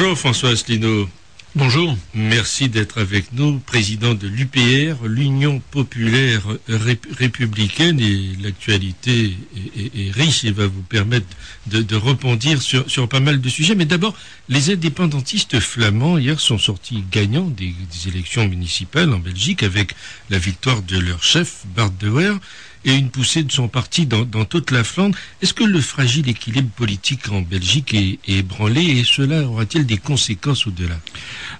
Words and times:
Bonjour 0.00 0.16
François 0.16 0.48
Asselineau. 0.48 1.10
Bonjour. 1.54 1.94
Merci 2.14 2.70
d'être 2.70 2.98
avec 2.98 3.34
nous, 3.34 3.58
président 3.58 4.14
de 4.14 4.26
l'UPR, 4.28 5.04
l'Union 5.04 5.60
populaire 5.70 6.40
républicaine, 7.18 8.00
et 8.00 8.30
l'actualité 8.42 9.36
est, 9.76 10.10
riche 10.10 10.42
et 10.44 10.52
va 10.52 10.66
vous 10.68 10.80
permettre 10.80 11.26
de, 11.66 11.82
de 11.82 11.96
rebondir 11.96 12.62
sur, 12.62 12.90
sur, 12.90 13.10
pas 13.10 13.20
mal 13.20 13.42
de 13.42 13.48
sujets. 13.50 13.74
Mais 13.74 13.84
d'abord, 13.84 14.16
les 14.48 14.70
indépendantistes 14.70 15.60
flamands 15.60 16.16
hier 16.16 16.40
sont 16.40 16.56
sortis 16.56 17.04
gagnants 17.12 17.48
des, 17.48 17.66
des, 17.66 18.08
élections 18.08 18.48
municipales 18.48 19.12
en 19.12 19.18
Belgique 19.18 19.62
avec 19.62 19.94
la 20.30 20.38
victoire 20.38 20.80
de 20.80 20.98
leur 20.98 21.22
chef, 21.22 21.66
Bart 21.76 21.90
de 21.90 22.08
Weer 22.08 22.38
et 22.84 22.94
une 22.94 23.10
poussée 23.10 23.42
de 23.42 23.52
son 23.52 23.68
parti 23.68 24.06
dans, 24.06 24.24
dans 24.24 24.44
toute 24.44 24.70
la 24.70 24.84
Flandre. 24.84 25.16
Est-ce 25.42 25.54
que 25.54 25.64
le 25.64 25.80
fragile 25.80 26.28
équilibre 26.28 26.70
politique 26.70 27.30
en 27.30 27.42
Belgique 27.42 27.94
est, 27.94 28.18
est 28.26 28.38
ébranlé 28.38 28.82
et 28.82 29.04
cela 29.04 29.42
aura-t-il 29.42 29.86
des 29.86 29.98
conséquences 29.98 30.66
au-delà? 30.66 30.98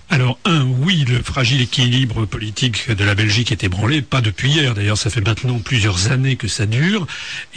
Alors, 0.09 0.39
un, 0.45 0.65
le 1.11 1.23
fragile 1.23 1.61
équilibre 1.61 2.25
politique 2.25 2.91
de 2.91 3.05
la 3.05 3.15
Belgique 3.15 3.51
est 3.51 3.65
ébranlé, 3.65 4.01
pas 4.01 4.21
depuis 4.21 4.51
hier, 4.51 4.75
d'ailleurs, 4.75 4.97
ça 4.97 5.11
fait 5.11 5.21
maintenant 5.21 5.59
plusieurs 5.59 6.13
années 6.13 6.37
que 6.37 6.47
ça 6.47 6.67
dure, 6.67 7.07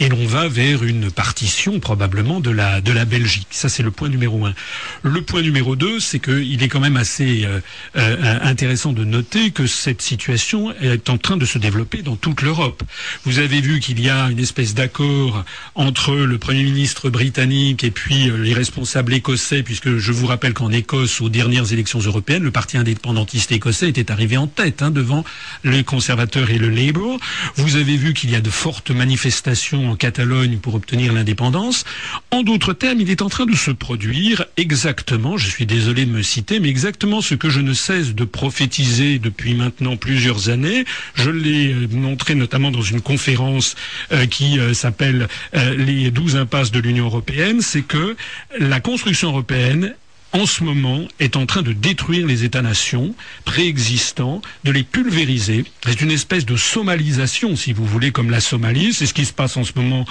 et 0.00 0.08
l'on 0.08 0.26
va 0.26 0.48
vers 0.48 0.82
une 0.82 1.10
partition 1.10 1.78
probablement 1.78 2.40
de 2.40 2.50
la, 2.50 2.80
de 2.80 2.90
la 2.92 3.04
Belgique. 3.04 3.46
Ça, 3.50 3.68
c'est 3.68 3.82
le 3.82 3.92
point 3.92 4.08
numéro 4.08 4.44
un. 4.44 4.54
Le 5.02 5.22
point 5.22 5.42
numéro 5.42 5.76
deux, 5.76 6.00
c'est 6.00 6.18
qu'il 6.18 6.62
est 6.62 6.68
quand 6.68 6.80
même 6.80 6.96
assez 6.96 7.44
euh, 7.44 7.60
euh, 7.96 8.38
intéressant 8.42 8.92
de 8.92 9.04
noter 9.04 9.52
que 9.52 9.66
cette 9.66 10.02
situation 10.02 10.72
est 10.80 11.08
en 11.08 11.18
train 11.18 11.36
de 11.36 11.44
se 11.44 11.58
développer 11.58 12.02
dans 12.02 12.16
toute 12.16 12.42
l'Europe. 12.42 12.82
Vous 13.24 13.38
avez 13.38 13.60
vu 13.60 13.78
qu'il 13.78 14.00
y 14.00 14.10
a 14.10 14.30
une 14.30 14.40
espèce 14.40 14.74
d'accord 14.74 15.44
entre 15.76 16.14
le 16.14 16.38
Premier 16.38 16.64
ministre 16.64 17.08
britannique 17.08 17.84
et 17.84 17.90
puis 17.90 18.30
euh, 18.30 18.36
les 18.36 18.54
responsables 18.54 19.14
écossais, 19.14 19.62
puisque 19.62 19.96
je 19.98 20.12
vous 20.12 20.26
rappelle 20.26 20.54
qu'en 20.54 20.72
Écosse, 20.72 21.20
aux 21.20 21.28
dernières 21.28 21.72
élections 21.72 22.00
européennes, 22.00 22.42
le 22.42 22.50
parti 22.50 22.76
indépendantiste 22.76 23.43
écossais 23.52 23.88
était 23.88 24.10
arrivé 24.10 24.36
en 24.36 24.46
tête 24.46 24.82
hein, 24.82 24.90
devant 24.90 25.24
les 25.64 25.84
conservateurs 25.84 26.50
et 26.50 26.58
le 26.58 26.68
Labour. 26.68 27.18
Vous 27.56 27.76
avez 27.76 27.96
vu 27.96 28.14
qu'il 28.14 28.30
y 28.30 28.36
a 28.36 28.40
de 28.40 28.50
fortes 28.50 28.90
manifestations 28.90 29.90
en 29.90 29.96
Catalogne 29.96 30.58
pour 30.58 30.74
obtenir 30.74 31.12
l'indépendance. 31.12 31.84
En 32.30 32.42
d'autres 32.42 32.72
termes, 32.72 33.00
il 33.00 33.10
est 33.10 33.22
en 33.22 33.28
train 33.28 33.46
de 33.46 33.54
se 33.54 33.70
produire 33.70 34.44
exactement, 34.56 35.36
je 35.36 35.48
suis 35.48 35.66
désolé 35.66 36.04
de 36.04 36.10
me 36.10 36.22
citer, 36.22 36.60
mais 36.60 36.68
exactement 36.68 37.20
ce 37.20 37.34
que 37.34 37.50
je 37.50 37.60
ne 37.60 37.72
cesse 37.72 38.14
de 38.14 38.24
prophétiser 38.24 39.18
depuis 39.18 39.54
maintenant 39.54 39.96
plusieurs 39.96 40.48
années. 40.48 40.84
Je 41.14 41.30
l'ai 41.30 41.72
euh, 41.72 41.88
montré 41.90 42.34
notamment 42.34 42.70
dans 42.70 42.82
une 42.82 43.00
conférence 43.00 43.74
euh, 44.12 44.26
qui 44.26 44.58
euh, 44.58 44.74
s'appelle 44.74 45.28
Les 45.52 46.10
douze 46.10 46.36
impasses 46.36 46.70
de 46.70 46.80
l'Union 46.80 47.06
européenne, 47.06 47.60
c'est 47.60 47.82
que 47.82 48.16
la 48.58 48.80
construction 48.80 49.28
européenne 49.30 49.94
en 50.34 50.46
ce 50.46 50.64
moment, 50.64 51.00
est 51.20 51.36
en 51.36 51.46
train 51.46 51.62
de 51.62 51.72
détruire 51.72 52.26
les 52.26 52.42
États-nations 52.42 53.14
préexistants, 53.44 54.42
de 54.64 54.72
les 54.72 54.82
pulvériser. 54.82 55.64
C'est 55.86 56.00
une 56.00 56.10
espèce 56.10 56.44
de 56.44 56.56
somalisation, 56.56 57.54
si 57.54 57.72
vous 57.72 57.86
voulez, 57.86 58.10
comme 58.10 58.30
la 58.30 58.40
Somalie. 58.40 58.92
C'est 58.92 59.06
ce 59.06 59.14
qui 59.14 59.26
se 59.26 59.32
passe 59.32 59.56
en 59.56 59.62
ce 59.62 59.72
moment 59.76 60.04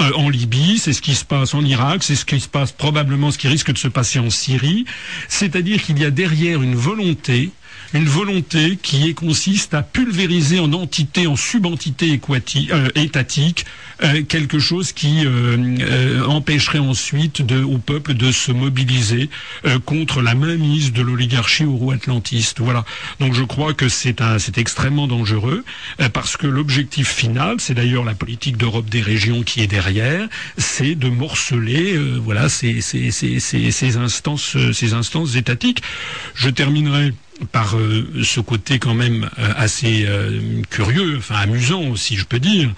euh, 0.00 0.12
en 0.16 0.28
Libye, 0.28 0.78
c'est 0.78 0.92
ce 0.92 1.00
qui 1.00 1.14
se 1.14 1.24
passe 1.24 1.54
en 1.54 1.64
Irak, 1.64 2.02
c'est 2.02 2.14
ce 2.14 2.26
qui 2.26 2.40
se 2.40 2.48
passe 2.48 2.72
probablement, 2.72 3.30
ce 3.30 3.38
qui 3.38 3.48
risque 3.48 3.72
de 3.72 3.78
se 3.78 3.88
passer 3.88 4.18
en 4.18 4.28
Syrie. 4.28 4.84
C'est-à-dire 5.28 5.82
qu'il 5.82 5.98
y 5.98 6.04
a 6.04 6.10
derrière 6.10 6.62
une 6.62 6.74
volonté 6.74 7.50
une 7.92 8.06
volonté 8.06 8.78
qui 8.80 9.14
consiste 9.14 9.74
à 9.74 9.82
pulvériser 9.82 10.60
en 10.60 10.72
entité, 10.72 11.26
en 11.26 11.36
subentité 11.36 12.20
euh, 12.30 12.88
étatique, 12.94 13.64
euh, 14.02 14.22
quelque 14.22 14.58
chose 14.58 14.92
qui 14.92 15.26
euh, 15.26 15.56
euh, 15.80 16.24
empêcherait 16.24 16.78
ensuite 16.78 17.42
au 17.50 17.78
peuple 17.78 18.14
de 18.14 18.32
se 18.32 18.52
mobiliser 18.52 19.28
contre 19.84 20.22
la 20.22 20.34
mainmise 20.34 20.92
de 20.92 21.02
l'oligarchie 21.02 21.64
euro-atlantiste. 21.64 22.60
Voilà. 22.60 22.84
Donc 23.18 23.34
je 23.34 23.42
crois 23.42 23.74
que 23.74 23.88
c'est 23.88 24.20
extrêmement 24.56 25.06
dangereux 25.06 25.64
parce 26.12 26.36
que 26.36 26.46
l'objectif 26.46 27.08
final, 27.08 27.56
c'est 27.58 27.74
d'ailleurs 27.74 28.04
la 28.04 28.14
politique 28.14 28.56
d'Europe 28.56 28.88
des 28.88 29.00
régions 29.00 29.42
qui 29.42 29.60
est 29.60 29.66
derrière, 29.66 30.28
c'est 30.56 30.94
de 30.94 31.08
morceler 31.08 31.96
voilà 32.18 32.48
ces, 32.48 32.80
instances, 33.96 34.56
ces 34.72 34.94
instances 34.94 35.36
étatiques. 35.36 35.82
Je 36.34 36.48
terminerai 36.48 37.12
par 37.52 37.76
euh, 37.76 38.06
ce 38.22 38.40
côté 38.40 38.78
quand 38.78 38.94
même 38.94 39.28
euh, 39.38 39.52
assez 39.56 40.04
euh, 40.06 40.62
curieux, 40.70 41.16
enfin 41.18 41.36
amusant 41.36 41.96
si 41.96 42.16
je 42.16 42.24
peux 42.24 42.38
dire, 42.38 42.70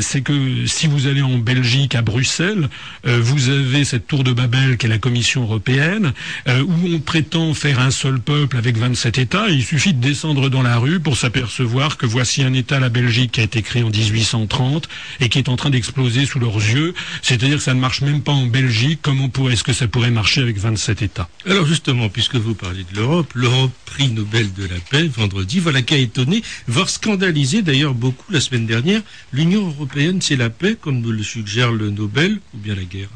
c'est 0.00 0.20
que 0.20 0.66
si 0.66 0.86
vous 0.86 1.06
allez 1.06 1.22
en 1.22 1.38
Belgique, 1.38 1.94
à 1.94 2.02
Bruxelles, 2.02 2.68
vous 3.04 3.48
avez 3.48 3.84
cette 3.84 4.06
tour 4.06 4.24
de 4.24 4.32
Babel 4.32 4.76
qui 4.76 4.86
est 4.86 4.88
la 4.88 4.98
Commission 4.98 5.42
européenne, 5.42 6.12
où 6.46 6.72
on 6.92 6.98
prétend 7.00 7.54
faire 7.54 7.80
un 7.80 7.90
seul 7.90 8.20
peuple 8.20 8.56
avec 8.56 8.76
27 8.76 9.18
États. 9.18 9.48
il 9.48 9.64
suffit 9.64 9.94
de 9.94 10.00
descendre 10.00 10.48
dans 10.48 10.62
la 10.62 10.78
rue 10.78 11.00
pour 11.00 11.16
s'apercevoir 11.16 11.96
que 11.96 12.06
voici 12.06 12.42
un 12.42 12.52
État, 12.52 12.80
la 12.80 12.88
Belgique, 12.88 13.32
qui 13.32 13.40
a 13.40 13.44
été 13.44 13.62
créé 13.62 13.82
en 13.82 13.90
1830 13.90 14.88
et 15.20 15.28
qui 15.28 15.38
est 15.38 15.48
en 15.48 15.56
train 15.56 15.70
d'exploser 15.70 16.26
sous 16.26 16.38
leurs 16.38 16.56
yeux. 16.56 16.94
C'est-à-dire 17.22 17.56
que 17.56 17.62
ça 17.62 17.74
ne 17.74 17.80
marche 17.80 18.02
même 18.02 18.22
pas 18.22 18.32
en 18.32 18.46
Belgique. 18.46 19.00
Comment 19.02 19.30
est-ce 19.50 19.64
que 19.64 19.72
ça 19.72 19.88
pourrait 19.88 20.10
marcher 20.10 20.42
avec 20.42 20.58
27 20.58 21.02
États? 21.02 21.28
Alors 21.46 21.66
justement, 21.66 22.08
puisque 22.08 22.36
vous 22.36 22.54
parlez 22.54 22.84
de 22.90 22.96
l'Europe, 22.96 23.32
l'Europe 23.34 23.72
prix 23.84 24.08
Nobel 24.08 24.52
de 24.52 24.64
la 24.64 24.80
paix 24.90 25.06
vendredi. 25.06 25.60
Voilà 25.60 25.82
qui 25.82 25.94
a 25.94 25.98
étonné, 25.98 26.42
voire 26.66 26.88
scandalisé 26.88 27.62
d'ailleurs 27.62 27.94
beaucoup 27.94 28.32
la 28.32 28.40
semaine 28.40 28.66
dernière. 28.66 29.02
L'Union 29.32 29.66
européenne, 29.68 30.20
c'est 30.20 30.36
la 30.36 30.50
paix, 30.50 30.76
comme 30.80 31.10
le 31.10 31.22
suggère 31.22 31.72
le 31.72 31.90
Nobel, 31.90 32.40
ou 32.54 32.58
bien 32.58 32.74
la 32.74 32.84
guerre 32.84 33.08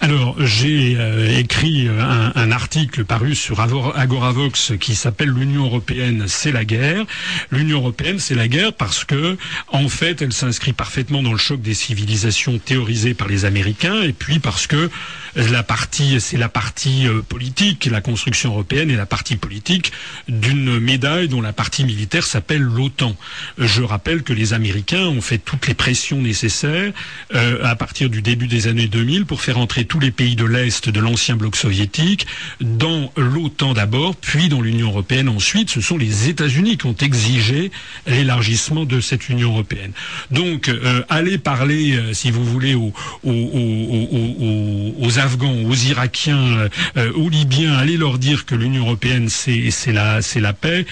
alors, 0.00 0.36
j'ai 0.38 0.96
euh, 0.96 1.38
écrit 1.38 1.88
euh, 1.88 2.30
un, 2.34 2.50
article 2.52 3.04
paru 3.04 3.34
sur 3.34 3.60
Agoravox 3.60 4.72
qui 4.78 4.94
s'appelle 4.94 5.30
L'Union 5.30 5.64
européenne, 5.64 6.24
c'est 6.28 6.52
la 6.52 6.64
guerre. 6.64 7.04
L'Union 7.50 7.78
européenne, 7.78 8.18
c'est 8.18 8.34
la 8.34 8.48
guerre 8.48 8.72
parce 8.72 9.04
que, 9.04 9.36
en 9.72 9.88
fait, 9.88 10.22
elle 10.22 10.32
s'inscrit 10.32 10.72
parfaitement 10.72 11.22
dans 11.22 11.32
le 11.32 11.38
choc 11.38 11.60
des 11.60 11.74
civilisations 11.74 12.58
théorisées 12.58 13.14
par 13.14 13.28
les 13.28 13.44
Américains, 13.44 14.02
et 14.02 14.12
puis 14.12 14.38
parce 14.38 14.66
que 14.66 14.88
la 15.34 15.62
partie, 15.62 16.20
c'est 16.20 16.36
la 16.36 16.48
partie 16.48 17.06
euh, 17.06 17.20
politique, 17.20 17.86
la 17.86 18.00
construction 18.00 18.52
européenne 18.52 18.90
est 18.90 18.96
la 18.96 19.06
partie 19.06 19.36
politique 19.36 19.92
d'une 20.28 20.78
médaille 20.78 21.28
dont 21.28 21.42
la 21.42 21.52
partie 21.52 21.84
militaire 21.84 22.24
s'appelle 22.24 22.62
l'OTAN. 22.62 23.16
Je 23.58 23.82
rappelle 23.82 24.22
que 24.22 24.32
les 24.32 24.52
Américains 24.54 25.06
ont 25.06 25.20
fait 25.20 25.38
toutes 25.38 25.66
les 25.66 25.74
pressions 25.74 26.20
nécessaires 26.20 26.92
à 27.34 27.76
partir 27.76 28.10
du 28.10 28.22
début 28.22 28.46
des 28.46 28.66
années 28.66 28.88
2000 28.88 29.26
pour 29.26 29.42
faire 29.42 29.58
entrer 29.58 29.67
tous 29.84 30.00
les 30.00 30.10
pays 30.10 30.34
de 30.34 30.44
l'Est 30.44 30.88
de 30.88 31.00
l'ancien 31.00 31.36
bloc 31.36 31.54
soviétique 31.54 32.26
dans 32.60 33.12
l'OTAN 33.16 33.74
d'abord, 33.74 34.16
puis 34.16 34.48
dans 34.48 34.60
l'Union 34.60 34.88
européenne 34.88 35.28
ensuite. 35.28 35.70
Ce 35.70 35.80
sont 35.80 35.96
les 35.96 36.28
États-Unis 36.28 36.78
qui 36.78 36.86
ont 36.86 36.96
exigé 36.96 37.70
l'élargissement 38.06 38.84
de 38.84 39.00
cette 39.00 39.28
Union 39.28 39.50
européenne. 39.50 39.92
Donc, 40.30 40.68
euh, 40.68 41.02
allez 41.08 41.38
parler, 41.38 41.92
euh, 41.96 42.12
si 42.12 42.30
vous 42.30 42.44
voulez, 42.44 42.74
aux, 42.74 42.92
Afghans, 45.18 45.64
aux 45.64 45.74
Irakiens, 45.74 46.68
euh, 46.96 47.12
aux 47.12 47.28
Libyens, 47.28 47.74
allez 47.74 47.96
leur 47.96 48.18
dire 48.18 48.46
que 48.46 48.54
l'Union 48.54 48.84
européenne, 48.84 49.28
c'est 49.28 49.92
la, 49.92 50.20
la 50.36 50.52
paix, 50.52 50.86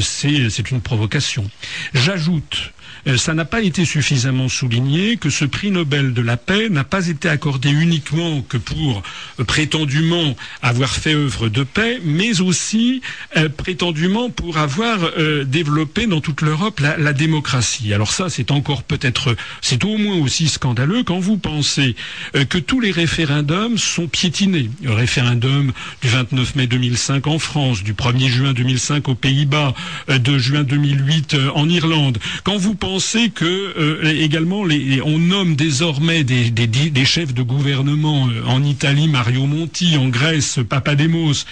c'est 0.00 0.70
une 0.70 0.80
provocation. 0.80 1.50
J'ajoute 1.94 2.72
ça 3.16 3.34
n'a 3.34 3.44
pas 3.44 3.62
été 3.62 3.84
suffisamment 3.84 4.48
souligné 4.48 5.16
que 5.16 5.30
ce 5.30 5.44
prix 5.44 5.70
Nobel 5.70 6.12
de 6.12 6.22
la 6.22 6.36
paix 6.36 6.68
n'a 6.68 6.84
pas 6.84 7.08
été 7.08 7.28
accordé 7.28 7.70
uniquement 7.70 8.42
que 8.42 8.56
pour 8.56 9.02
euh, 9.38 9.44
prétendument 9.44 10.36
avoir 10.62 10.90
fait 10.90 11.14
œuvre 11.14 11.48
de 11.48 11.62
paix, 11.62 12.00
mais 12.04 12.40
aussi 12.40 13.02
euh, 13.36 13.48
prétendument 13.48 14.30
pour 14.30 14.58
avoir 14.58 14.98
euh, 15.18 15.44
développé 15.44 16.06
dans 16.06 16.20
toute 16.20 16.42
l'Europe 16.42 16.80
la, 16.80 17.12
démocratie. 17.12 17.92
Alors 17.92 18.12
ça, 18.12 18.30
c'est 18.30 18.50
encore 18.50 18.82
peut-être, 18.82 19.36
c'est 19.60 19.84
au 19.84 19.98
moins 19.98 20.16
aussi 20.16 20.48
scandaleux 20.48 21.02
quand 21.02 21.18
vous 21.18 21.36
pensez 21.36 21.96
euh, 22.36 22.44
que 22.44 22.58
tous 22.58 22.80
les 22.80 22.90
référendums 22.90 23.78
sont 23.78 24.06
piétinés. 24.06 24.70
Le 24.82 24.92
référendum 24.92 25.72
du 26.02 26.08
29 26.08 26.54
mai 26.56 26.66
2005 26.66 27.26
en 27.26 27.38
France, 27.38 27.82
du 27.82 27.94
1er 27.94 28.28
juin 28.28 28.52
2005 28.52 29.08
aux 29.08 29.14
Pays-Bas, 29.14 29.74
de 30.08 30.38
juin 30.38 30.62
2008 30.62 31.36
en 31.54 31.68
Irlande. 31.68 32.18
Quand 32.44 32.56
vous 32.56 32.74
pensez 32.92 33.30
que 33.30 33.44
euh, 33.44 34.20
également 34.20 34.64
on 35.04 35.18
nomme 35.18 35.54
désormais 35.54 36.24
des, 36.24 37.04
chefs 37.04 37.32
de 37.32 37.42
gouvernement 37.42 38.28
euh, 38.28 38.42
en 38.46 38.64
Italie 38.64 39.06
Mario 39.06 39.46
Monti, 39.46 39.96
en 39.96 40.08
Grèce 40.08 40.58
Papademos, 40.68 41.44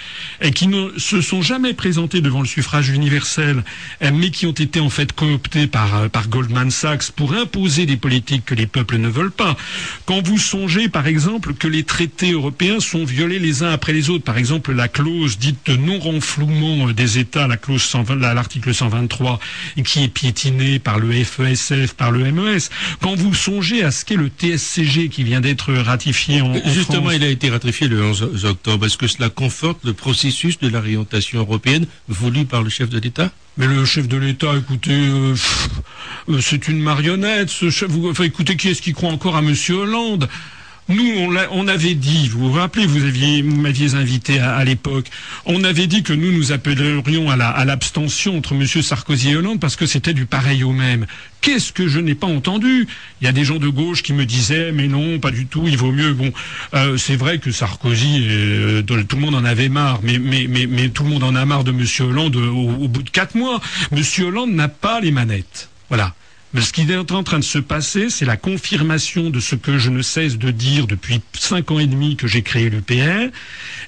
et 0.42 0.50
qui 0.50 0.66
ne 0.66 0.88
se 0.96 1.20
sont 1.20 1.40
jamais 1.40 1.74
présentés 1.74 2.20
devant 2.20 2.40
le 2.40 2.46
suffrage 2.48 2.88
universel, 2.88 3.62
euh, 4.02 4.10
mais 4.12 4.30
qui 4.30 4.46
ont 4.46 4.52
été 4.52 4.80
en 4.80 4.90
fait 4.90 5.12
cooptés 5.12 5.68
par, 5.68 6.10
par 6.10 6.26
Goldman 6.28 6.72
Sachs 6.72 7.12
pour 7.12 7.34
imposer 7.34 7.86
des 7.86 7.96
politiques 7.96 8.44
que 8.44 8.56
les 8.56 8.66
peuples 8.66 8.96
ne 8.96 9.08
veulent 9.08 9.30
pas. 9.30 9.56
Quand 10.06 10.26
vous 10.26 10.38
songez 10.38 10.88
par 10.88 11.06
exemple 11.06 11.54
que 11.54 11.68
les 11.68 11.84
traités 11.84 12.32
européens 12.32 12.80
sont 12.80 13.04
violés 13.04 13.38
les 13.38 13.62
uns 13.62 13.70
après 13.70 13.92
les 13.92 14.10
autres, 14.10 14.24
par 14.24 14.38
exemple 14.38 14.72
la 14.72 14.88
clause 14.88 15.38
dite 15.38 15.58
de 15.66 15.76
non-renflouement 15.76 16.90
des 16.90 17.20
États, 17.20 17.46
la 17.46 17.56
clause 17.56 17.94
l'article 18.18 18.74
123, 18.74 19.38
qui 19.84 20.02
est 20.02 20.08
piétinée 20.08 20.80
par 20.80 20.98
le 20.98 21.12
FESF, 21.28 21.94
par 21.94 22.10
le 22.10 22.30
MES. 22.32 22.68
Quand 23.00 23.14
vous 23.14 23.34
songez 23.34 23.82
à 23.82 23.90
ce 23.90 24.04
qu'est 24.04 24.16
le 24.16 24.28
TSCG 24.28 25.08
qui 25.08 25.24
vient 25.24 25.40
d'être 25.40 25.72
ratifié 25.72 26.40
en, 26.40 26.54
Justement, 26.66 27.10
il 27.10 27.22
a 27.22 27.28
été 27.28 27.50
ratifié 27.50 27.88
le 27.88 28.02
11 28.02 28.44
octobre. 28.44 28.86
Est-ce 28.86 28.98
que 28.98 29.06
cela 29.06 29.28
conforte 29.28 29.84
le 29.84 29.92
processus 29.92 30.58
de 30.58 30.68
la 30.68 30.80
réorientation 30.80 31.40
européenne 31.40 31.86
voulu 32.08 32.44
par 32.44 32.62
le 32.62 32.70
chef 32.70 32.88
de 32.88 32.98
l'État? 32.98 33.30
Mais 33.56 33.66
le 33.66 33.84
chef 33.84 34.06
de 34.06 34.16
l'État, 34.16 34.54
écoutez, 34.56 34.92
euh, 34.92 35.34
euh, 36.28 36.40
c'est 36.40 36.68
une 36.68 36.80
marionnette. 36.80 37.50
Ce 37.50 37.70
chef, 37.70 37.90
enfin, 38.04 38.24
écoutez, 38.24 38.56
qui 38.56 38.68
est-ce 38.68 38.82
qui 38.82 38.92
croit 38.92 39.10
encore 39.10 39.36
à 39.36 39.42
Monsieur 39.42 39.74
Hollande? 39.76 40.28
Nous, 40.88 41.30
on, 41.50 41.68
avait 41.68 41.94
dit, 41.94 42.28
vous 42.28 42.50
vous 42.50 42.58
rappelez, 42.58 42.86
vous 42.86 43.04
aviez, 43.04 43.42
m'aviez 43.42 43.94
invité 43.94 44.38
à, 44.38 44.64
l'époque, 44.64 45.06
on 45.44 45.62
avait 45.62 45.86
dit 45.86 46.02
que 46.02 46.14
nous 46.14 46.32
nous 46.32 46.50
appellerions 46.50 47.30
à 47.30 47.64
l'abstention 47.66 48.38
entre 48.38 48.54
M. 48.54 48.66
Sarkozy 48.66 49.30
et 49.30 49.36
Hollande 49.36 49.60
parce 49.60 49.76
que 49.76 49.84
c'était 49.84 50.14
du 50.14 50.24
pareil 50.24 50.64
au 50.64 50.72
même. 50.72 51.06
Qu'est-ce 51.42 51.72
que 51.72 51.88
je 51.88 52.00
n'ai 52.00 52.14
pas 52.14 52.26
entendu? 52.26 52.88
Il 53.20 53.24
y 53.24 53.28
a 53.28 53.32
des 53.32 53.44
gens 53.44 53.58
de 53.58 53.68
gauche 53.68 54.02
qui 54.02 54.14
me 54.14 54.24
disaient, 54.24 54.72
mais 54.72 54.88
non, 54.88 55.18
pas 55.18 55.30
du 55.30 55.46
tout, 55.46 55.64
il 55.66 55.76
vaut 55.76 55.92
mieux. 55.92 56.14
Bon, 56.14 56.32
euh, 56.72 56.96
c'est 56.96 57.16
vrai 57.16 57.38
que 57.38 57.52
Sarkozy, 57.52 58.26
euh, 58.26 58.82
tout 58.82 58.94
le 58.94 59.20
monde 59.20 59.34
en 59.34 59.44
avait 59.44 59.68
marre, 59.68 60.00
mais, 60.02 60.14
tout 60.88 61.04
le 61.04 61.10
monde 61.10 61.22
en 61.22 61.34
a 61.34 61.44
marre 61.44 61.64
de 61.64 61.70
M. 61.70 61.84
Hollande 62.00 62.36
au, 62.36 62.70
au 62.70 62.88
bout 62.88 63.02
de 63.02 63.10
quatre 63.10 63.34
mois. 63.34 63.60
M. 63.92 64.02
Hollande 64.24 64.52
n'a 64.52 64.68
pas 64.68 65.00
les 65.00 65.10
manettes. 65.10 65.68
Voilà. 65.88 66.14
Ce 66.56 66.72
qui 66.72 66.90
est 66.90 67.12
en 67.12 67.22
train 67.22 67.38
de 67.38 67.44
se 67.44 67.58
passer, 67.58 68.08
c'est 68.08 68.24
la 68.24 68.38
confirmation 68.38 69.28
de 69.28 69.38
ce 69.38 69.54
que 69.54 69.76
je 69.76 69.90
ne 69.90 70.00
cesse 70.00 70.38
de 70.38 70.50
dire 70.50 70.86
depuis 70.86 71.20
cinq 71.34 71.70
ans 71.70 71.78
et 71.78 71.86
demi 71.86 72.16
que 72.16 72.26
j'ai 72.26 72.42
créé 72.42 72.70
l'UPR, 72.70 73.30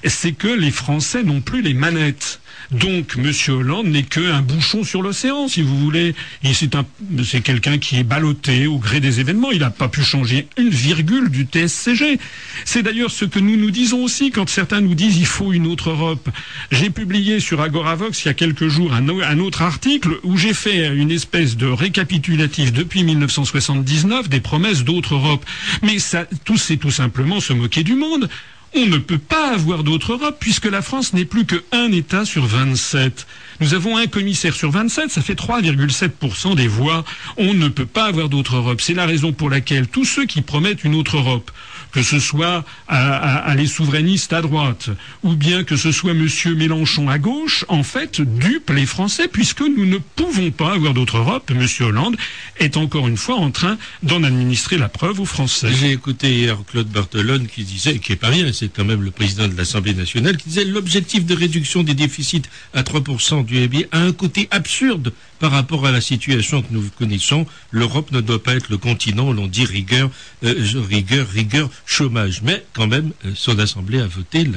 c'est 0.05 0.33
que 0.33 0.47
les 0.47 0.69
Français 0.69 1.23
n'ont 1.23 1.41
plus 1.41 1.63
les 1.63 1.73
manettes. 1.73 2.39
Donc, 2.71 3.17
M. 3.17 3.31
Hollande 3.49 3.87
n'est 3.87 4.03
qu'un 4.03 4.41
bouchon 4.41 4.85
sur 4.85 5.01
l'océan, 5.01 5.49
si 5.49 5.61
vous 5.61 5.77
voulez. 5.77 6.15
C'est 6.53 7.41
quelqu'un 7.41 7.77
qui 7.77 7.97
est 7.97 8.03
ballotté 8.03 8.65
au 8.65 8.77
gré 8.77 9.01
des 9.01 9.19
événements. 9.19 9.51
Il 9.51 9.59
n'a 9.59 9.69
pas 9.69 9.89
pu 9.89 10.03
changer 10.03 10.47
une 10.57 10.69
virgule 10.69 11.29
du 11.29 11.43
TSCG. 11.43 12.17
C'est 12.63 12.81
d'ailleurs 12.81 13.11
ce 13.11 13.25
que 13.25 13.39
nous 13.39 13.57
nous 13.57 13.71
disons 13.71 14.03
aussi 14.03 14.31
quand 14.31 14.47
certains 14.47 14.79
nous 14.79 14.95
disent 14.95 15.17
il 15.17 15.25
faut 15.25 15.51
une 15.51 15.67
autre 15.67 15.89
Europe. 15.89 16.29
J'ai 16.71 16.89
publié 16.89 17.41
sur 17.41 17.59
Agoravox 17.59 18.23
il 18.23 18.27
y 18.29 18.31
a 18.31 18.33
quelques 18.33 18.69
jours 18.69 18.93
un, 18.93 19.07
un 19.09 19.39
autre 19.39 19.61
article 19.63 20.19
où 20.23 20.37
j'ai 20.37 20.53
fait 20.53 20.95
une 20.95 21.11
espèce 21.11 21.57
de 21.57 21.67
récapitulatif 21.67 22.71
depuis 22.71 23.03
1979 23.03 24.29
des 24.29 24.39
promesses 24.39 24.85
d'autre 24.85 25.15
Europe. 25.15 25.45
Mais 25.83 25.99
ça, 25.99 26.25
tout 26.45 26.57
c'est 26.57 26.77
tout 26.77 26.91
simplement 26.91 27.41
se 27.41 27.51
moquer 27.51 27.83
du 27.83 27.95
monde. 27.95 28.29
On 28.73 28.85
ne 28.85 28.97
peut 28.97 29.17
pas 29.17 29.51
avoir 29.53 29.83
d'autre 29.83 30.13
Europe 30.13 30.37
puisque 30.39 30.65
la 30.65 30.81
France 30.81 31.11
n'est 31.13 31.25
plus 31.25 31.45
qu'un 31.45 31.91
État 31.91 32.23
sur 32.23 32.45
27. 32.45 33.27
Nous 33.59 33.73
avons 33.73 33.97
un 33.97 34.07
commissaire 34.07 34.53
sur 34.55 34.71
27, 34.71 35.11
ça 35.11 35.21
fait 35.21 35.33
3,7% 35.33 36.55
des 36.55 36.67
voix. 36.67 37.03
On 37.35 37.53
ne 37.53 37.67
peut 37.67 37.85
pas 37.85 38.05
avoir 38.05 38.29
d'autre 38.29 38.55
Europe. 38.55 38.79
C'est 38.79 38.93
la 38.93 39.05
raison 39.05 39.33
pour 39.33 39.49
laquelle 39.49 39.87
tous 39.87 40.05
ceux 40.05 40.25
qui 40.25 40.41
promettent 40.41 40.85
une 40.85 40.95
autre 40.95 41.17
Europe, 41.17 41.51
que 41.91 42.03
ce 42.03 42.19
soit 42.19 42.63
à, 42.87 43.53
les 43.55 43.67
souverainistes 43.67 44.33
à 44.33 44.41
droite, 44.41 44.89
ou 45.23 45.35
bien 45.35 45.63
que 45.63 45.75
ce 45.75 45.91
soit 45.91 46.11
M. 46.11 46.27
Mélenchon 46.55 47.09
à 47.09 47.17
gauche, 47.17 47.65
en 47.67 47.83
fait, 47.83 48.21
dupent 48.21 48.71
les 48.71 48.85
Français, 48.85 49.27
puisque 49.27 49.61
nous 49.61 49.85
ne 49.85 49.97
pouvons 49.97 50.51
pas 50.51 50.73
avoir 50.73 50.93
d'autre 50.93 51.17
Europe. 51.17 51.51
M. 51.51 51.65
Hollande 51.81 52.17
est 52.59 52.77
encore 52.77 53.07
une 53.07 53.17
fois 53.17 53.35
en 53.35 53.51
train 53.51 53.77
d'en 54.03 54.23
administrer 54.23 54.77
la 54.77 54.89
preuve 54.89 55.19
aux 55.19 55.25
Français. 55.25 55.69
J'ai 55.79 55.91
écouté 55.91 56.31
hier 56.31 56.57
Claude 56.67 56.87
Barthelone 56.87 57.47
qui 57.47 57.63
disait, 57.63 57.99
qui 57.99 58.13
est 58.13 58.17
pas 58.17 58.29
rien, 58.29 58.51
c'est 58.53 58.69
quand 58.69 58.85
même 58.85 59.01
le 59.01 59.11
président 59.11 59.47
de 59.47 59.57
l'Assemblée 59.57 59.93
nationale, 59.93 60.37
qui 60.37 60.49
disait 60.49 60.65
l'objectif 60.65 61.25
de 61.25 61.35
réduction 61.35 61.83
des 61.83 61.93
déficits 61.93 62.43
à 62.73 62.83
3% 62.83 63.45
du 63.45 63.61
PIB 63.61 63.87
a 63.91 63.99
un 63.99 64.13
côté 64.13 64.47
absurde 64.51 65.13
par 65.39 65.51
rapport 65.51 65.85
à 65.85 65.91
la 65.91 66.01
situation 66.01 66.61
que 66.61 66.67
nous 66.71 66.83
connaissons. 66.97 67.45
L'Europe 67.71 68.11
ne 68.11 68.21
doit 68.21 68.41
pas 68.41 68.55
être 68.55 68.69
le 68.69 68.77
continent 68.77 69.29
où 69.29 69.33
l'on 69.33 69.47
dit 69.47 69.65
rigueur, 69.65 70.09
euh, 70.43 70.53
rigueur, 70.87 71.27
rigueur, 71.27 71.69
chômage. 71.85 72.41
Mais 72.43 72.63
quand 72.73 72.87
même, 72.87 73.11
euh, 73.25 73.31
son 73.35 73.57
Assemblée 73.59 73.99
a 73.99 74.07
voté 74.07 74.47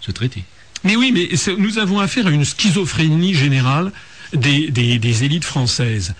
ce 0.00 0.10
traité. 0.10 0.44
Mais 0.84 0.96
oui, 0.96 1.12
mais 1.12 1.28
nous 1.58 1.78
avons 1.78 2.00
affaire 2.00 2.26
à 2.26 2.30
une 2.30 2.44
schizophrénie 2.44 3.34
générale 3.34 3.92
des, 4.32 5.24
élites 5.24 5.44
françaises. 5.44 6.14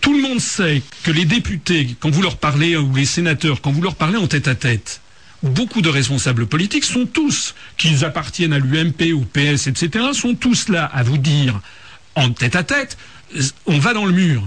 Tout 0.00 0.14
le 0.14 0.22
monde 0.22 0.40
sait 0.40 0.82
que 1.04 1.12
les 1.12 1.24
députés, 1.24 1.96
quand 2.00 2.10
vous 2.10 2.22
leur 2.22 2.36
parlez, 2.36 2.76
ou 2.76 2.94
les 2.94 3.04
sénateurs, 3.04 3.60
quand 3.60 3.70
vous 3.70 3.82
leur 3.82 3.94
parlez 3.94 4.16
en 4.16 4.26
tête 4.26 4.48
à 4.48 4.54
tête, 4.54 5.00
beaucoup 5.42 5.82
de 5.82 5.88
responsables 5.88 6.46
politiques 6.46 6.84
sont 6.84 7.06
tous, 7.06 7.54
qu'ils 7.76 8.04
appartiennent 8.04 8.52
à 8.52 8.58
l'UMP 8.58 9.12
ou 9.12 9.24
PS, 9.24 9.68
etc., 9.68 10.06
sont 10.12 10.34
tous 10.34 10.68
là 10.68 10.84
à 10.86 11.02
vous 11.04 11.18
dire, 11.18 11.60
en 12.16 12.30
tête 12.30 12.56
à 12.56 12.64
tête, 12.64 12.96
on 13.66 13.78
va 13.78 13.94
dans 13.94 14.06
le 14.06 14.12
mur. 14.12 14.42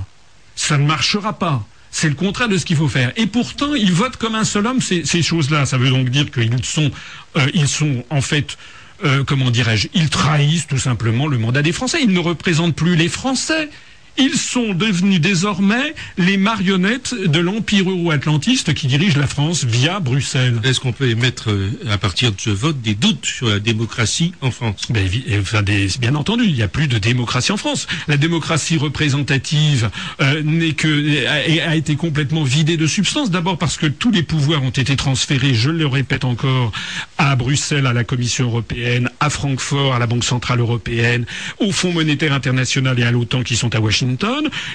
Ça 0.56 0.78
ne 0.78 0.86
marchera 0.86 1.38
pas. 1.38 1.66
C'est 1.98 2.10
le 2.10 2.16
contraire 2.16 2.50
de 2.50 2.58
ce 2.58 2.66
qu'il 2.66 2.76
faut 2.76 2.90
faire. 2.90 3.14
Et 3.16 3.26
pourtant, 3.26 3.74
ils 3.74 3.94
votent 3.94 4.18
comme 4.18 4.36
un 4.36 4.44
seul 4.44 4.68
homme 4.68 4.82
ces, 4.82 5.22
choses-là. 5.22 5.66
Ça 5.66 5.78
veut 5.78 5.90
donc 5.90 6.10
dire 6.10 6.30
qu'ils 6.30 6.52
sont, 6.66 6.92
euh, 7.38 7.48
ils 7.54 7.70
sont 7.70 8.04
en 8.10 8.20
fait, 8.20 8.58
euh, 9.06 9.24
comment 9.24 9.50
dirais-je, 9.50 9.88
ils 9.94 10.10
trahissent 10.10 10.68
tout 10.68 10.78
simplement 10.78 11.26
le 11.26 11.38
mandat 11.38 11.62
des 11.62 11.72
Français. 11.72 12.00
Ils 12.04 12.12
ne 12.12 12.20
représentent 12.20 12.76
plus 12.76 12.98
les 12.98 13.08
Français. 13.08 13.70
Ils 14.18 14.36
sont 14.38 14.74
devenus 14.74 15.20
désormais 15.20 15.94
les 16.18 16.38
marionnettes 16.38 17.14
de 17.14 17.40
l'empire 17.40 17.90
euro-atlantiste 17.90 18.74
qui 18.74 18.88
dirige 18.88 19.18
la 19.18 19.28
France 19.28 19.66
via 19.66 20.00
Bruxelles. 20.00 20.58
Est-ce 20.64 20.80
qu'on 20.80 20.94
peut 20.94 21.10
émettre, 21.10 21.50
euh, 21.50 21.70
à 21.90 21.98
partir 21.98 22.32
de 22.32 22.40
ce 22.40 22.50
vote, 22.50 22.80
des 22.82 22.96
doutes 22.96 23.26
sur 23.26 23.50
la 23.50 23.60
démocratie 23.60 24.32
en 24.40 24.52
France? 24.52 24.84
Ben, 24.90 25.06
enfin, 25.42 25.64
Bien 26.00 26.16
entendu, 26.16 26.46
il 26.46 26.54
n'y 26.54 26.62
a 26.62 26.70
plus 26.70 26.88
de 26.88 26.98
démocratie 26.98 27.52
en 27.52 27.58
France. 27.58 27.88
La 28.08 28.16
démocratie 28.16 28.78
représentative 28.78 29.90
euh, 30.22 30.42
n'est 30.44 30.74
que 30.74 31.28
a, 31.28 31.76
été 31.76 31.98
complètement 31.98 32.44
vidée 32.44 32.78
de 32.78 32.88
substance. 32.88 33.32
D'abord 33.32 33.58
parce 33.58 33.76
que 33.76 33.88
tous 33.88 34.12
les 34.12 34.24
pouvoirs 34.24 34.64
ont 34.64 34.70
été 34.70 34.96
transférés, 34.96 35.54
je 35.54 35.70
le 35.70 35.88
répète 35.88 36.24
encore, 36.24 36.72
à 37.18 37.36
Bruxelles, 37.36 37.86
à 37.86 37.94
la 37.94 38.06
Commission 38.06 38.46
européenne, 38.46 39.10
à 39.20 39.30
Francfort, 39.30 39.94
à 39.94 40.00
la 40.00 40.08
Banque 40.08 40.24
centrale 40.24 40.62
européenne, 40.62 41.26
au 41.60 41.74
Fonds 41.74 41.92
monétaire 41.92 42.32
international 42.32 42.98
et 42.98 43.04
à 43.04 43.12
l'OTAN 43.12 43.44
qui 43.44 43.58
sont 43.58 43.76
à 43.76 43.80
Washington 43.80 44.05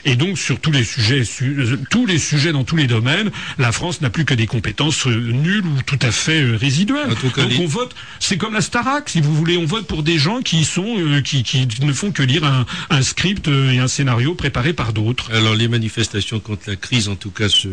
et 0.04 0.16
donc 0.16 0.38
sur 0.38 0.58
tous 0.60 0.72
les 0.72 0.84
sujets, 0.84 1.22
euh, 1.42 1.76
tous 1.90 2.06
les 2.06 2.18
sujets 2.18 2.52
dans 2.52 2.64
tous 2.64 2.76
les 2.76 2.86
domaines, 2.86 3.30
la 3.58 3.72
France 3.72 4.00
n'a 4.00 4.10
plus 4.10 4.24
que 4.24 4.34
des 4.34 4.46
compétences 4.46 5.06
euh, 5.06 5.32
nulles 5.32 5.66
ou 5.66 5.82
tout 5.86 5.98
à 6.02 6.10
fait 6.10 6.42
euh, 6.42 6.56
résiduelles. 6.56 7.08
Donc 7.08 7.38
on 7.58 7.66
vote, 7.66 7.94
c'est 8.18 8.36
comme 8.36 8.54
la 8.54 8.60
Starac, 8.60 9.08
si 9.08 9.20
vous 9.20 9.34
voulez, 9.34 9.56
on 9.56 9.66
vote 9.66 9.86
pour 9.86 10.02
des 10.02 10.18
gens 10.18 10.40
qui 10.42 10.64
sont, 10.64 10.96
qui, 11.24 11.68
ne 11.82 11.92
font 11.92 12.12
que 12.12 12.22
lire 12.22 12.44
un, 12.90 13.02
script 13.02 13.48
et 13.48 13.78
un 13.78 13.88
scénario 13.88 14.34
préparé 14.34 14.72
par 14.72 14.92
d'autres. 14.92 15.32
Alors 15.32 15.54
les 15.54 15.68
manifestations 15.68 16.40
contre 16.40 16.62
la 16.68 16.76
crise, 16.76 17.08
en 17.08 17.16
tout 17.16 17.30
cas, 17.30 17.48
se, 17.48 17.68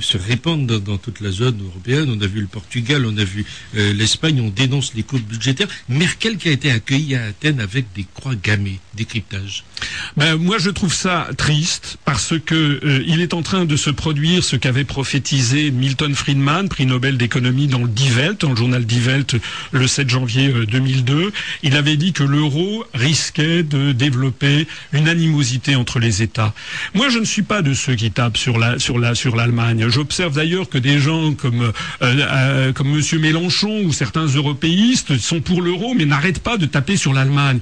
se 0.00 0.18
répandent 0.18 0.66
dans, 0.66 0.98
toute 0.98 1.20
la 1.20 1.30
zone 1.30 1.60
européenne. 1.62 2.14
On 2.16 2.20
a 2.22 2.26
vu 2.26 2.40
le 2.40 2.46
Portugal, 2.46 3.04
on 3.06 3.16
a 3.16 3.24
vu 3.24 3.44
l'Espagne, 3.74 4.40
on 4.40 4.48
dénonce 4.48 4.94
les 4.94 5.02
coupes 5.02 5.26
budgétaires. 5.26 5.68
Merkel 5.88 6.36
qui 6.36 6.48
a 6.48 6.52
été 6.52 6.70
accueillie 6.70 7.16
à 7.16 7.24
Athènes 7.24 7.60
avec 7.60 7.86
des 7.94 8.06
croix 8.14 8.34
gammées, 8.34 8.80
décryptage. 8.94 9.64
Ben 10.16 10.36
moi 10.36 10.58
je 10.58 10.70
trouve 10.70 10.94
ça 10.96 11.28
triste 11.36 11.98
parce 12.06 12.32
que 12.44 12.54
euh, 12.54 13.04
il 13.06 13.20
est 13.20 13.34
en 13.34 13.42
train 13.42 13.66
de 13.66 13.76
se 13.76 13.90
produire 13.90 14.42
ce 14.42 14.56
qu'avait 14.56 14.84
prophétisé 14.84 15.70
Milton 15.70 16.14
Friedman, 16.14 16.70
prix 16.70 16.86
Nobel 16.86 17.18
d'économie 17.18 17.66
dans 17.66 17.80
le 17.82 17.88
Die 17.88 18.10
Welt, 18.10 18.40
dans 18.40 18.50
le 18.50 18.56
journal 18.56 18.86
Die 18.86 19.00
Welt 19.00 19.36
le 19.72 19.86
7 19.86 20.08
janvier 20.08 20.48
2002. 20.66 21.14
Euh, 21.14 21.30
il 21.62 21.76
avait 21.76 21.98
dit 21.98 22.14
que 22.14 22.22
l'euro 22.24 22.84
risquait 22.94 23.62
de 23.62 23.92
développer 23.92 24.66
une 24.92 25.06
animosité 25.06 25.76
entre 25.76 25.98
les 25.98 26.22
États. 26.22 26.54
Moi, 26.94 27.10
je 27.10 27.18
ne 27.18 27.26
suis 27.26 27.42
pas 27.42 27.60
de 27.60 27.74
ceux 27.74 27.94
qui 27.94 28.10
tapent 28.10 28.38
sur 28.38 28.58
la 28.58 28.78
sur 28.78 28.98
la 28.98 29.14
sur 29.14 29.36
l'Allemagne. 29.36 29.88
J'observe 29.88 30.34
d'ailleurs 30.34 30.70
que 30.70 30.78
des 30.78 30.98
gens 30.98 31.34
comme 31.34 31.72
euh, 32.02 32.72
comme 32.72 32.88
Monsieur 32.88 33.18
Mélenchon 33.18 33.82
ou 33.84 33.92
certains 33.92 34.26
européistes 34.26 35.18
sont 35.18 35.42
pour 35.42 35.60
l'euro, 35.60 35.92
mais 35.94 36.06
n'arrêtent 36.06 36.42
pas 36.42 36.56
de 36.56 36.64
taper 36.64 36.96
sur 36.96 37.12
l'Allemagne. 37.12 37.58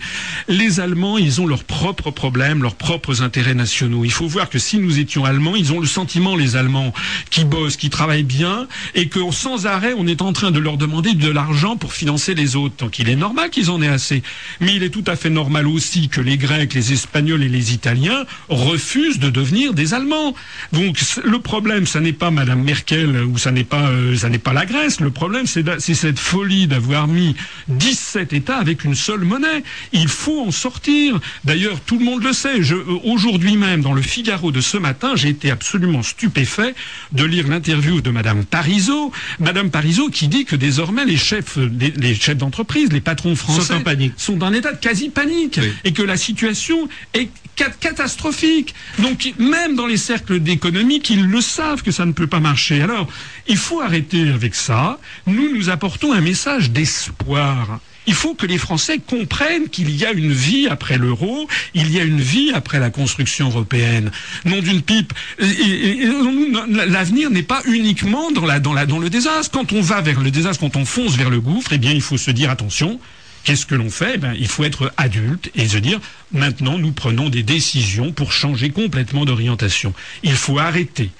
Les 0.47 0.79
Allemands, 0.79 1.19
ils 1.19 1.41
ont 1.41 1.47
leurs 1.49 1.65
propres 1.65 2.13
problèmes, 2.13 2.63
leurs 2.63 2.77
propres 2.77 3.24
intérêts 3.25 3.55
nationaux. 3.55 4.05
Il 4.05 4.13
faut 4.13 4.29
voir 4.29 4.49
que 4.49 4.59
si 4.59 4.79
nous 4.79 4.99
étions 5.01 5.25
allemands, 5.25 5.57
ils 5.57 5.73
ont 5.73 5.81
le 5.81 5.87
sentiment, 5.87 6.37
les 6.37 6.57
Allemands, 6.57 6.93
qui 7.31 7.45
bossent, 7.45 7.77
qui 7.77 7.91
travaillent 7.91 8.23
bien, 8.23 8.69
et 8.95 9.09
que 9.09 9.19
sans 9.33 9.67
arrêt, 9.67 9.95
on 9.97 10.07
est 10.07 10.23
en 10.23 10.33
train 10.33 10.51
de 10.51 10.61
leur 10.61 10.77
demander 10.77 11.15
de 11.15 11.29
l'argent 11.29 11.77
pour 11.77 11.93
financer 11.93 12.35
les 12.35 12.57
autres. 12.57 12.77
Donc 12.79 12.99
il 12.99 13.09
est 13.09 13.17
normal 13.17 13.51
qu'ils 13.51 13.71
en 13.71 13.83
aient 13.83 13.89
assez. 13.89 14.23
Mais 14.61 14.75
il 14.75 14.83
est 14.83 14.91
tout 14.91 15.05
à 15.07 15.17
fait 15.17 15.31
normal 15.31 15.67
aussi 15.67 16.09
que 16.09 16.21
les 16.21 16.37
Grecs, 16.37 16.75
les 16.75 16.93
Espagnols 16.93 17.43
et 17.43 17.49
les 17.49 17.73
Italiens 17.73 18.25
refusent 18.49 19.19
de 19.19 19.31
devenir 19.31 19.75
des 19.75 19.95
Allemands. 19.95 20.35
Donc 20.73 20.99
le 21.25 21.39
problème, 21.39 21.87
ça 21.87 22.01
n'est 22.01 22.13
pas 22.13 22.31
Madame 22.31 22.63
Merkel 22.63 23.25
ou 23.25 23.39
ça 23.39 23.51
n'est 23.51 23.65
pas, 23.65 23.89
euh, 23.89 24.17
pas 24.43 24.53
la 24.53 24.67
Grèce. 24.67 25.01
Le 25.01 25.11
problème, 25.11 25.47
c'est 25.47 25.95
cette 25.95 26.19
folie 26.19 26.67
d'avoir 26.67 27.09
mis 27.09 27.35
17 27.69 28.33
États 28.33 28.57
avec 28.57 28.85
une 28.85 28.95
seule 28.95 29.21
monnaie. 29.21 29.63
Il 29.93 30.09
faut 30.09 30.47
en 30.47 30.51
sortir. 30.51 31.21
D'ailleurs, 31.45 31.81
tout 31.81 31.99
le 31.99 32.05
monde 32.05 32.23
le 32.23 32.33
sait. 32.33 32.63
Je, 32.63 32.75
euh, 32.75 32.99
aujourd'hui 33.15 33.57
même, 33.57 33.81
dans 33.81 33.93
le 33.93 34.03
Figaro 34.03 34.51
de 34.51 34.61
ce 34.61 34.77
matin, 34.77 35.13
j'ai 35.15 35.29
été 35.29 35.51
absolument 35.51 36.03
stupéfait 36.03 36.75
de 37.13 37.25
lire 37.25 37.47
l'interview 37.47 38.01
de 38.01 38.11
Madame 38.11 38.45
Parizeau. 38.45 39.13
Madame 39.39 39.71
Parizeau 39.71 40.11
qui 40.11 40.27
dit 40.27 40.45
que 40.45 40.57
désormais 40.57 41.05
les 41.05 41.17
chefs, 41.17 41.57
les, 41.57 42.15
chefs 42.15 42.37
d'entreprise, 42.37 42.93
les 42.93 43.01
patrons 43.01 43.37
français 43.37 43.75
sont 43.75 43.75
en 43.75 43.81
panique, 43.83 44.15
sont 44.17 44.37
dans 44.37 44.47
un 44.47 44.53
état 44.53 44.73
de 44.73 44.79
quasi 44.79 45.11
panique, 45.11 45.61
et 45.85 45.93
que 45.93 46.03
la 46.03 46.17
situation 46.17 46.89
est 47.15 47.29
catastrophique. 47.57 48.75
Donc 48.99 49.33
même 49.39 49.77
dans 49.77 49.87
les 49.87 49.97
cercles 49.97 50.41
d'économique, 50.41 51.09
ils 51.11 51.25
le 51.25 51.41
savent 51.41 51.83
que 51.83 51.93
ça 51.93 52.05
ne 52.05 52.13
peut 52.13 52.27
pas 52.27 52.41
marcher. 52.41 52.83
Alors 52.83 53.09
il 53.47 53.57
faut 53.57 53.81
arrêter 53.81 54.29
avec 54.29 54.55
ça. 54.55 54.99
Nous 55.27 55.55
nous 55.55 55.71
apportons 55.71 56.13
un 56.13 56.21
message 56.21 56.71
d'espoir. 56.71 57.81
Il 58.07 58.15
faut 58.15 58.35
que 58.35 58.47
les 58.47 58.59
Français 58.59 58.99
comprennent 58.99 59.69
qu'il 59.69 59.91
y 59.95 60.05
a 60.05 60.13
une 60.13 60.33
vie 60.33 60.69
après 60.69 60.99
l'euro, 60.99 61.49
il 61.75 61.91
y 61.91 62.01
a 62.01 62.05
une 62.05 62.21
vie 62.21 62.53
après 62.53 62.79
la 62.79 62.91
construction 62.91 63.49
européenne. 63.49 64.11
Non 64.45 64.61
d'une 64.61 64.83
pipe. 64.83 65.13
L'avenir 65.39 67.31
n'est 67.31 67.43
pas 67.43 67.63
uniquement 67.67 68.31
dans, 68.31 68.61
dans, 68.61 68.99
le 68.99 69.11
désastre. 69.11 69.51
Quand 69.51 69.73
on 69.73 69.81
va 69.81 70.01
vers 70.01 70.21
le 70.21 70.31
désastre, 70.31 70.61
quand 70.61 70.77
on 70.77 70.85
fonce 70.85 71.17
vers 71.17 71.31
le 71.31 71.41
gouffre, 71.41 71.73
eh 71.73 71.79
bien, 71.79 71.93
il 71.93 72.03
faut 72.03 72.19
se 72.19 72.31
dire 72.31 72.51
attention. 72.51 73.01
Qu'est-ce 73.45 73.67
que 73.67 73.75
l'on 73.75 73.91
fait? 73.91 74.19
Eh 74.23 74.39
Il 74.39 74.49
faut 74.49 74.65
être 74.65 74.93
adulte 74.97 75.51
et 75.55 75.69
se 75.69 75.77
dire 75.77 76.01
maintenant 76.33 76.79
nous 76.79 76.93
prenons 76.93 77.29
des 77.29 77.43
décisions 77.43 78.11
pour 78.11 78.33
changer 78.33 78.71
complètement 78.71 79.27
d'orientation. 79.27 79.93
Il 80.23 80.35
faut 80.35 80.59
arrêter 80.59 81.11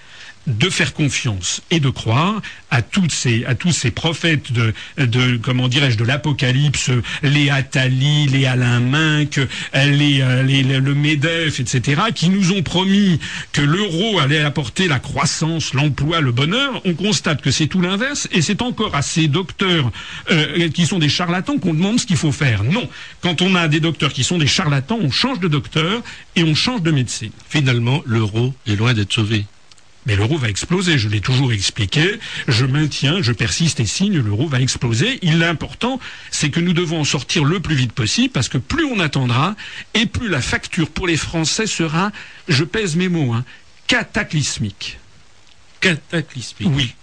de 0.47 0.69
faire 0.71 0.95
confiance 0.95 1.63
et 1.71 1.81
de 1.81 1.89
croire 1.89 2.41
à 2.71 2.83
toutes 2.83 3.13
ces 3.13 3.45
à 3.47 3.55
tous 3.55 3.73
ces 3.73 3.91
prophètes 3.91 4.53
de, 4.53 4.75
de 4.99 5.37
comment 5.37 5.69
dirais-je 5.69 5.97
de 5.97 6.05
l'apocalypse 6.05 6.91
les 7.23 7.51
Attali 7.51 8.27
les 8.27 8.47
Alain 8.47 8.81
Minck 8.81 9.41
les, 9.75 10.21
euh, 10.21 10.43
les, 10.43 10.63
le 10.63 10.95
Medef 10.95 11.61
etc 11.61 12.03
qui 12.15 12.29
nous 12.29 12.53
ont 12.53 12.63
promis 12.63 13.21
que 13.53 13.63
l'euro 13.63 14.19
allait 14.19 14.41
apporter 14.41 14.89
la 14.89 14.99
croissance 14.99 15.75
l'emploi 15.75 16.21
le 16.21 16.33
bonheur. 16.33 16.81
On 16.85 16.95
constate 16.95 17.43
que 17.43 17.51
c'est 17.51 17.67
tout 17.67 17.81
l'inverse 17.81 18.29
et 18.33 18.43
c'est 18.43 18.63
encore 18.63 18.95
à 18.95 19.03
ces 19.03 19.29
docteurs 19.29 19.91
euh, 20.31 20.69
qui 20.71 20.87
sont 20.87 20.99
des 20.99 21.09
charlatans 21.09 21.59
qu'on 21.59 21.75
demande 21.75 22.01
ce 22.01 22.07
qu'il 22.07 22.17
faut 22.17 22.33
faire. 22.33 22.65
Non. 22.65 22.89
Quand 23.21 23.43
on 23.43 23.55
a 23.55 23.69
des 23.69 23.81
docteurs 23.81 24.13
qui 24.13 24.25
sont 24.25 24.39
des 24.39 24.47
charlatans 24.47 24.99
on 25.01 25.11
change 25.11 25.41
de 25.41 25.49
docteur 25.49 26.03
et 26.37 26.45
on 26.45 26.55
change 26.55 26.83
de 26.83 26.91
médecine. 26.91 27.31
Finalement 27.49 28.03
l'euro 28.07 28.55
est 28.67 28.77
loin 28.77 28.95
d'être 28.95 29.13
sauvé 29.13 29.47
mais 30.07 30.17
l'euro 30.17 30.37
va 30.37 30.49
exploser, 30.49 30.99
je 30.99 31.09
l'ai 31.09 31.21
toujours 31.21 31.53
expliqué, 31.53 32.19
je 32.49 32.67
maintiens, 32.67 33.23
je 33.23 33.33
persiste 33.33 33.81
et 33.81 33.87
signe, 33.87 34.19
l'euro 34.19 34.47
va 34.47 34.61
exploser. 34.61 35.19
L'important, 35.23 36.01
c'est 36.31 36.51
que 36.51 36.61
nous 36.61 36.73
devons 36.73 37.01
en 37.01 37.05
sortir 37.05 37.45
le 37.45 37.61
plus 37.61 37.75
vite 37.75 37.93
possible, 37.93 38.33
parce 38.33 38.49
que 38.49 38.59
plus 38.59 38.85
on 38.85 39.01
attendra, 39.01 39.57
et 39.95 40.07
plus 40.07 40.29
la 40.29 40.41
facture 40.41 40.91
pour 40.91 41.07
les 41.07 41.17
Français 41.17 41.67
sera, 41.67 42.13
je 42.49 42.65
pèse 42.65 42.97
mes 42.97 43.09
mots, 43.09 43.33
hein, 43.33 43.45
cataclysmique. 43.87 44.99
Cataclysmique. 45.81 46.71
Oui 46.75 46.95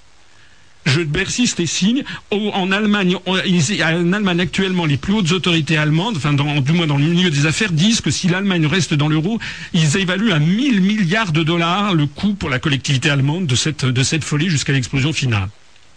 je 0.86 1.02
persiste 1.02 1.60
et 1.60 1.66
signe. 1.66 2.04
En 2.32 2.72
Allemagne, 2.72 3.18
en 3.26 4.14
Allemagne 4.14 4.40
actuellement, 4.40 4.86
les 4.86 4.98
plus 4.98 5.14
hautes 5.14 5.32
autorités 5.32 5.78
allemandes, 5.78 6.18
enfin 6.18 6.34
du 6.34 6.72
moins 6.74 6.88
dans 6.88 6.98
le 6.98 7.06
milieu 7.06 7.30
des 7.30 7.46
affaires, 7.46 7.72
disent 7.72 8.02
que 8.02 8.12
si 8.12 8.28
l'Allemagne 8.28 8.66
reste 8.66 8.94
dans 8.94 9.08
l'euro, 9.08 9.40
ils 9.74 9.98
évaluent 9.98 10.32
à 10.32 10.40
1000 10.40 10.82
milliards 10.82 11.32
de 11.32 11.44
dollars 11.44 11.94
le 11.94 12.08
coût 12.08 12.34
pour 12.34 12.50
la 12.50 12.60
collectivité 12.60 13.10
allemande 13.10 13.46
de 13.48 13.56
cette, 13.56 14.24
folie 14.24 14.50
jusqu'à 14.50 14.74
l'explosion 14.74 15.14
finale. 15.14 15.50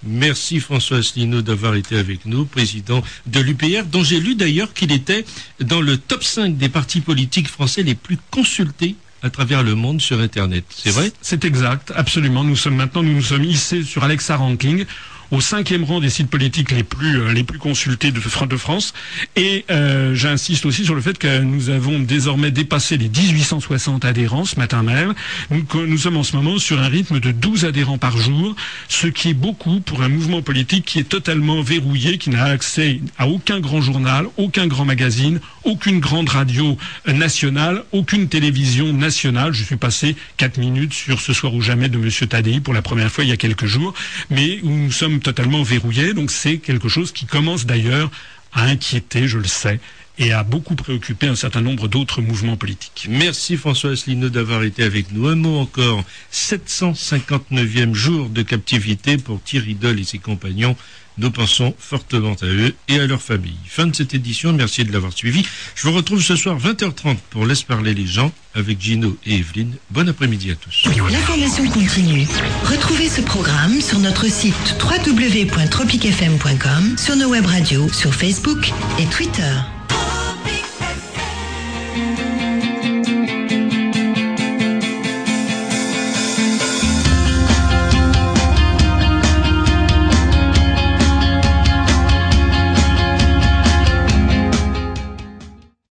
Merci 0.07 0.61
François 0.61 0.99
Asselineau 0.99 1.41
d'avoir 1.41 1.77
été 1.77 1.97
avec 1.97 2.27
nous, 2.27 2.45
président 2.45 3.03
de 3.27 3.41
l'UPR, 3.41 3.85
dont 3.91 4.03
j'ai 4.03 4.21
lu 4.21 4.35
d'ailleurs 4.35 4.75
qu'il 4.75 4.93
était 4.93 5.25
dans 5.61 5.81
le 5.81 5.97
top 5.97 6.23
5 6.23 6.59
des 6.59 6.69
partis 6.69 7.01
politiques 7.01 7.49
français 7.49 7.83
les 7.83 7.95
plus 7.95 8.19
consultés 8.31 8.97
à 9.25 9.31
travers 9.31 9.63
le 9.63 9.75
monde 9.75 10.03
sur 10.03 10.21
Internet. 10.21 10.65
C'est 10.69 10.91
vrai? 10.91 11.11
C'est 11.23 11.47
exact, 11.47 11.93
absolument. 11.97 12.45
Nous 12.45 12.57
sommes 12.57 12.77
maintenant, 12.77 13.03
nous 13.03 13.15
nous 13.15 13.23
sommes 13.23 13.45
hissés 13.45 13.83
sur 13.83 14.05
Alexa 14.05 14.37
Ranking 14.37 14.85
au 15.31 15.41
cinquième 15.41 15.83
rang 15.85 16.01
des 16.01 16.11
sites 16.11 16.29
politiques 16.29 16.71
les 16.71 16.83
plus 16.83 17.21
euh, 17.21 17.33
les 17.33 17.43
plus 17.43 17.59
consultés 17.59 18.11
de, 18.13 18.21
de 18.21 18.57
France. 18.57 18.93
Et 19.35 19.65
euh, 19.71 20.15
j'insiste 20.15 20.67
aussi 20.67 20.85
sur 20.85 20.95
le 20.95 21.01
fait 21.01 21.17
que 21.19 21.41
nous 21.41 21.71
avons 21.71 21.99
désormais 21.99 22.51
dépassé 22.51 22.99
les 22.99 23.09
1860 23.09 24.05
adhérents 24.05 24.45
ce 24.45 24.57
matin 24.57 24.83
même. 24.83 25.15
Nous, 25.51 25.65
nous 25.87 25.99
sommes 25.99 26.19
en 26.19 26.23
ce 26.23 26.37
moment 26.37 26.59
sur 26.59 26.79
un 26.79 26.89
rythme 26.89 27.19
de 27.19 27.31
12 27.31 27.65
adhérents 27.65 27.99
par 27.99 28.17
jour, 28.19 28.55
ce 28.89 29.07
qui 29.07 29.31
est 29.31 29.35
beaucoup 29.35 29.81
pour 29.81 30.03
un 30.03 30.09
mouvement 30.09 30.43
politique 30.43 30.85
qui 30.85 30.99
est 30.99 31.09
totalement 31.09 31.63
verrouillé, 31.63 32.19
qui 32.19 32.31
n'a 32.31 32.45
accès 32.45 33.01
à 33.19 33.27
aucun 33.27 33.61
grand 33.61 33.81
journal, 33.81 34.27
aucun 34.37 34.67
grand 34.67 34.85
magazine, 34.85 35.41
aucune 35.65 36.01
grande 36.01 36.29
radio 36.29 36.77
nationale, 37.07 37.85
aucune 37.93 38.29
télévision 38.29 38.93
nationale. 38.93 39.53
Je 39.53 39.65
suis 39.65 39.77
passé 39.77 40.17
quatre 40.37 40.59
minutes 40.59 40.93
sur 40.93 41.21
Ce 41.21 41.33
soir 41.33 41.55
ou 41.55 41.61
jamais 41.61 41.89
de 41.89 41.99
Monsieur 41.99 42.27
Tadei 42.27 42.61
pour 42.61 42.75
la 42.75 42.83
première 42.83 43.11
fois 43.11 43.25
il 43.25 43.31
y 43.31 43.33
a 43.33 43.37
quelques 43.37 43.67
jours, 43.67 43.95
mais 44.31 44.61
nous 44.63 44.93
sommes 44.93 45.21
totalement 45.21 45.63
verrouillé. 45.63 46.15
Donc 46.15 46.31
c'est 46.31 46.59
quelque 46.59 46.89
chose 46.89 47.13
qui 47.13 47.27
commence 47.27 47.67
d'ailleurs 47.67 48.11
à 48.53 48.65
inquiéter, 48.65 49.27
je 49.27 49.39
le 49.39 49.47
sais, 49.47 49.81
et 50.19 50.33
à 50.33 50.45
beaucoup 50.45 50.77
préoccupé 50.77 51.27
un 51.27 51.35
certain 51.35 51.61
nombre 51.61 51.89
d'autres 51.89 52.23
mouvements 52.23 52.57
politiques. 52.57 53.07
Merci 53.11 53.57
François 53.57 53.91
Asselineau 53.91 54.29
d'avoir 54.29 54.63
été 54.63 54.85
avec 54.85 55.13
nous. 55.13 55.27
Un 55.27 55.35
mot 55.35 55.59
encore, 55.59 56.05
759e 56.33 57.95
jour 57.95 58.29
de 58.29 58.43
captivité 58.43 59.17
pour 59.17 59.43
Thierry 59.43 59.75
Doll 59.75 59.99
et 59.99 60.05
ses 60.05 60.19
compagnons 60.19 60.77
nous 61.19 61.31
pensons 61.31 61.75
fortement 61.79 62.35
à 62.43 62.47
eux 62.47 62.75
et 62.89 62.99
à 62.99 63.07
leur 63.07 63.23
famille. 63.23 63.55
Fin 63.67 63.87
de 63.87 63.95
cette 63.95 64.15
édition, 64.15 64.53
merci 64.53 64.85
de 64.85 64.93
l'avoir 64.93 65.13
suivi. 65.13 65.47
Je 65.75 65.87
vous 65.87 65.93
retrouve 65.93 66.23
ce 66.23 66.37
soir 66.37 66.59
20h30 66.59 67.17
pour 67.31 67.47
Laisse 67.47 67.63
parler 67.63 67.95
les 67.95 68.07
gens 68.07 68.33
avec 68.55 68.81
Gino 68.81 69.17
et 69.27 69.37
Evelyne. 69.37 69.75
Bon 69.91 70.09
après-midi 70.09 70.51
à 70.51 70.55
tous. 70.55 70.85
L'information 71.11 71.69
continue. 71.69 72.27
Retrouvez 72.65 73.09
ce 73.09 73.21
programme 73.21 73.81
sur 73.81 73.99
notre 73.99 74.27
site 74.27 74.77
www.tropicfm.com, 74.81 76.97
sur 76.99 77.17
nos 77.17 77.31
web 77.31 77.47
radios, 77.47 77.89
sur 77.93 78.15
Facebook 78.15 78.71
et 78.99 79.07
Twitter. 79.07 79.55